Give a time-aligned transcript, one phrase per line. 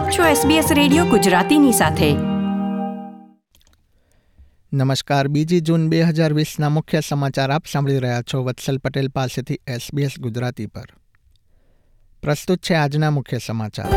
[0.00, 2.12] આપ છો SBS radio ગુજરાતીની સાથે.
[4.72, 5.28] નમસ્કાર.
[5.28, 10.10] બીજી જૂન બે હજાર વીસના મુખ્ય સમાચાર આપ સાંભળી રહ્યા છો વત્સલ પટેલ પાસેથી એસબીએસ
[10.20, 10.84] ગુજરાતી પર.
[12.22, 13.88] પ્રસ્તુત છે આજના મુખ્ય સમાચાર.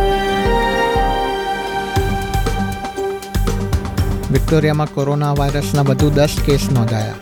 [4.32, 7.14] વિક્ટોરિયામાં કોરોના વાયરસના વધુ દસ કેસ નોંધાયા.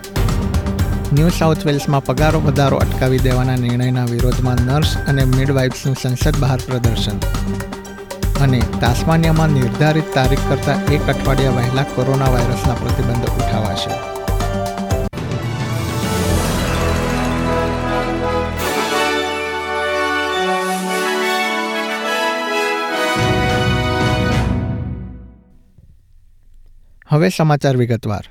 [1.14, 7.20] ન્યૂ સાઉથ વેલ્સમાં પગારો વધારો અટકાવી દેવાના નિર્ણયના વિરોધમાં નર્સ અને મિડવાઇફ્સનું સંસદ બહાર પ્રદર્શન.
[8.42, 13.90] અને તાસ્માનિયામાં નિર્ધારિત તારીખ કરતાં એક અઠવાડિયા વહેલા કોરોના વાયરસના પ્રતિબંધ ઉઠાવાશે.
[27.12, 28.24] હવે સમાચાર વિગતવાર.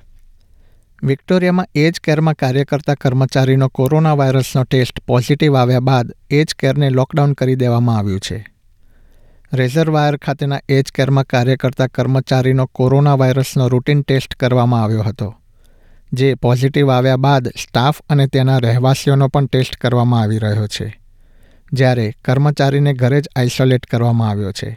[1.02, 7.32] વિક્ટોરિયામાં એજ કેરમાં કાર્ય કરતા કર્મચારીનો કોરોના વાયરસનો ટેસ્ટ પોઝિટિવ આવ્યા બાદ એજ કેરને લોકડાઉન
[7.32, 8.59] કરી દેવામાં આવ્યું છે.
[9.52, 15.34] રેઝરવાયર ખાતેના એજ કેરમાં કાર્ય કરતા કર્મચારીનો કોરોના વાયરસનો રૂટીન ટેસ્ટ કરવામાં આવ્યો હતો,
[16.12, 21.00] જે પોઝિટિવ આવ્યા બાદ સ્ટાફ અને તેના રહેવાસીઓનો પણ ટેસ્ટ કરવામાં આવી રહ્યો છે,
[21.72, 24.70] જ્યારે કર્મચારીને ઘરે જ આઇસોલેટ કરવામાં આવ્યો છે.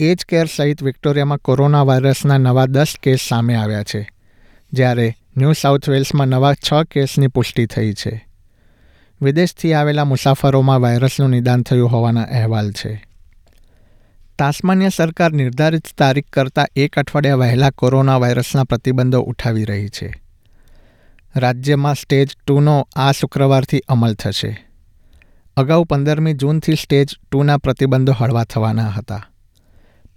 [0.00, 4.06] એજ કેર સહિત વિક્ટોરિયામાં કોરોના વાયરસના નવા દસ કેસ સામે આવ્યા છે,
[4.72, 8.26] જ્યારે ન્યૂ સાઉથ વેલ્સમાં નવા છ કેસની પુષ્ટિ થઈ છે.
[9.22, 13.13] વિદેશથી આવેલા મુસાફરોમાં વાયરસનું નિદાન થયું હોવાના અહેવાલ છે.
[14.38, 20.22] તાસ્માનિયા સરકાર નિર્ધારિત તારીખ કરતાં એક અઠવાડિયા વહેલા કોરોના વાયરસના પ્રતિબંધો ઉઠાવી રહી છે.
[21.36, 24.66] રાજ્યમાં સ્ટેજ ટુનો આ શુક્રવારથી અમલ થશે.
[25.56, 29.22] અગાઉ પંદરમી જૂનથી સ્ટેજ ટુના પ્રતિબંધો હળવા થવાના હતા.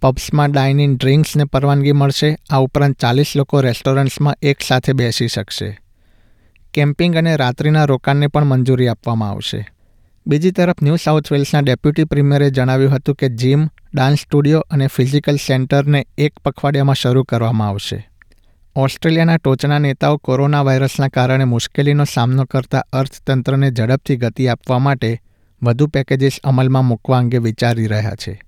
[0.02, 2.36] પબ્સમાં ડાઇનિંગ ડ્રિંક્સને પરવાનગી મળશે.
[2.50, 5.78] આ ઉપરાંત ચાલીસ લોકો રેસ્ટોરન્ટ્સમાં એક સાથે બેસી શકશે.
[6.74, 9.77] કેમ્પિંગ અને રાત્રિના રોકાણને પણ મંજૂરી આપવામાં આવશે.
[10.28, 15.36] બીજી તરફ ન્યૂ સાઉથ વેલ્સના ડેપ્યુટી પ્રીમિયરે જણાવ્યું હતું કે જીમ, ડાન્સ સ્ટુડિયો અને ફિઝિકલ
[15.36, 18.08] સેન્ટરને એક પખવાડિયામાં શરૂ કરવામાં આવશે.
[18.76, 25.20] ઓસ્ટ્રેલિયાના ટોચના નેતાઓ કોરોના વાયરસના કારણે મુશ્કેલીનો સામનો કરતા અર્થતંત્રને ઝડપથી ગતિ આપવા માટે
[25.62, 28.40] વધુ પેકેજીસ અમલમાં મૂકવા અંગે વિચારી રહ્યા છે.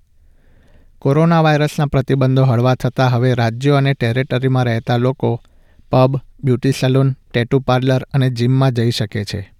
[0.98, 5.42] કોરોના વાયરસના પ્રતિબંધો હળવા થતાં હવે રાજ્યો અને ટેરેટરીમાં રહેતા લોકો
[5.90, 9.59] pub beauty salon tattoo parlour અને જીમમાં જઈ શકે છે.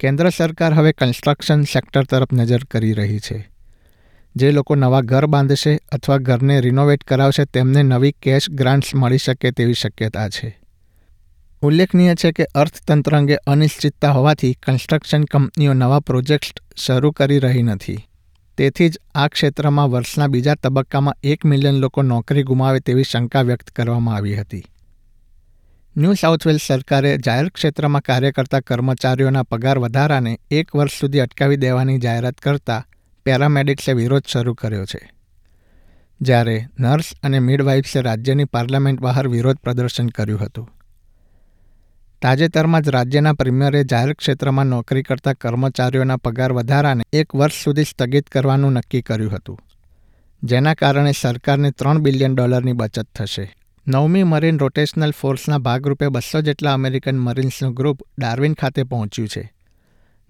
[0.00, 3.50] કેન્દ્ર સરકાર હવે કન્સ્ટ્રક્શન સેક્ટર તરફ નજર કરી રહી છે.
[4.36, 9.50] જે લોકો નવા ઘર બાંધશે અથવા ઘરને રિનોવેટ કરાવશે, તેમને નવી કેશ ગ્રાન્ટ્સ મળી શકે
[9.50, 10.60] તેવી શક્યતા છે.
[11.62, 17.98] ઉલ્લેખનીય છે કે અર્થતંત્ર અંગે અનિશ્ચિતતા હોવાથી કન્સ્ટ્રક્શન કંપનીઓ નવા પ્રોજેક્ટ્સ શરૂ કરી રહી નથી.
[18.56, 23.70] તેથી જ આ ક્ષેત્રમાં વર્ષના બીજા તબક્કામાં એક મિલિયન લોકો નોકરી ગુમાવે તેવી શંકા વ્યક્ત
[23.70, 24.64] કરવામાં આવી હતી.
[25.98, 31.56] ન્યૂ સાઉથ વેલ્સ સરકારે જાહેર ક્ષેત્રમાં કાર્ય કરતા કર્મચારીઓના પગાર વધારાને એક વર્ષ સુધી અટકાવી
[31.56, 32.86] દેવાની જાહેરાત કરતા
[33.24, 35.12] પેરામેડિક્સે વિરોધ શરૂ કર્યો છે.
[36.20, 40.70] જ્યારે નર્સ અને મિડવાઇફ્સે રાજ્યની પાર્લામેન્ટ બહાર વિરોધ પ્રદર્શન કર્યું હતું.
[42.22, 48.28] તાજેતરમાં જ રાજ્યના પ્રીમિયરે જાહેર ક્ષેત્રમાં નોકરી કરતા કર્મચારીઓના પગાર વધારાને એક વર્ષ સુધી સ્થગિત
[48.28, 49.58] કરવાનું નક્કી કર્યું હતું.
[50.42, 53.57] જેના કારણે સરકારને ત્રણ બિલિયન ડોલરની બચત થશે.
[53.88, 59.52] નવમી મરીન રોટેશનલ ફોર્સના ભાગરૂપે બસો જેટલા અમેરિકન મરીન્સનું ગ્રુપ ડાર્વિન ખાતે પહોંચ્યું છે,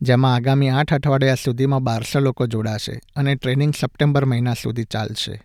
[0.02, 5.42] જેમાં આગામી આઠ અઠવાડિયા સુધીમાં બારસો લોકો જોડાશે અને ટ્રેનિંગ સપ્ટેમ્બર મહિના સુધી ચાલશે.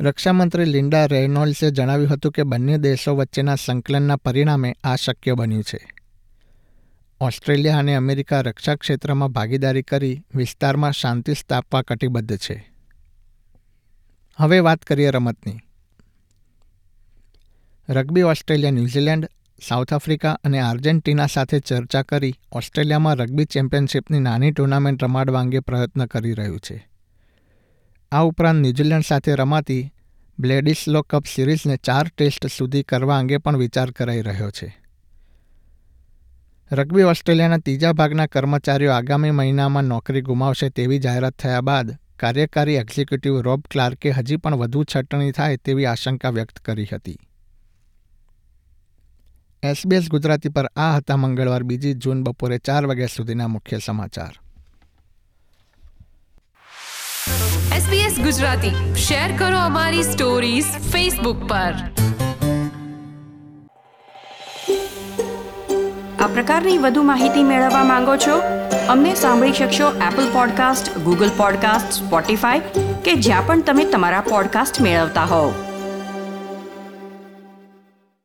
[0.00, 5.80] રક્ષામંત્રી લિન્ડા રેનોલ્ડ્સે જણાવ્યું હતું કે બંને દેશો વચ્ચેના સંકલનના પરિણામે આ શક્ય બન્યું છે.
[7.20, 12.72] ઓસ્ટ્રેલિયા અને અમેરિકા રક્ષા ક્ષેત્રમાં ભાગીદારી કરી વિસ્તારમાં શાંતિ સ્થાપવા કટિબદ્ધ છે.
[14.36, 15.58] હવે વાત કરીએ રમતની.
[17.90, 19.30] Rugby Australia New Zealand,
[19.68, 26.06] South Africa અને આર્જેન્ટિના સાથે ચર્ચા કરી ઓસ્ટ્રેલિયામાં રગ્બી ચેમ્પિયનશિપની નાની ટુર્નામેન્ટ રમાડવા અંગે પ્રયત્ન
[26.06, 26.88] કરી રહ્યું છે.
[28.12, 29.92] આ ઉપરાંત ન્યૂઝીલેન્ડ સાથે રમાતી
[30.38, 34.82] બ્લેડિસ્લો કપ સિરીઝને ચાર ટેસ્ટ સુધી કરવા અંગે પણ વિચાર કરાઈ રહ્યો છે.
[36.72, 41.90] રગ્બી ઓસ્ટ્રેલિયાના ત્રીજા ભાગના કર્મચારીઓ આગામી મહિનામાં નોકરી ગુમાવશે તેવી જાહેરાત થયા બાદ
[42.20, 47.18] કાર્યકારી એક્ઝિક્યુટિવ રોબ ક્લાર્કે હજી પણ વધુ છટણી થાય તેવી આશંકા વ્યક્ત કરી હતી.
[49.62, 54.32] એસબીએસ ગુજરાતી પર આ હતા મંગળવાર બીજી જૂન બપોરે ચાર વાગ્યા સુધીના મુખ્ય સમાચાર.
[57.76, 58.94] એસબીએસ ગુજરાતી.
[58.94, 61.74] શેર કરો અમારી સ્ટોરીઝ ફેસબુક પર.
[66.20, 68.42] આ પ્રકારની વધુ માહિતી મેળવવા માંગો છો?
[68.88, 72.58] અમને સાંભળી શકશો Apple podcast Google podcast Spotify
[73.04, 75.67] કે જ્યાં પણ તમે તમારા પોડકાસ્ટ મેળવતા હોવ.